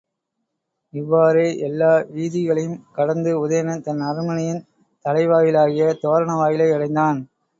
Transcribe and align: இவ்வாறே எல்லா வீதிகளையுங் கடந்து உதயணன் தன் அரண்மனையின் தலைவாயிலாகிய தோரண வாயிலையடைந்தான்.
இவ்வாறே 0.93 1.43
எல்லா 1.59 1.89
வீதிகளையுங் 2.13 2.79
கடந்து 2.91 3.31
உதயணன் 3.41 3.83
தன் 3.83 4.01
அரண்மனையின் 4.01 4.63
தலைவாயிலாகிய 5.05 5.93
தோரண 6.01 6.31
வாயிலையடைந்தான். 6.35 7.19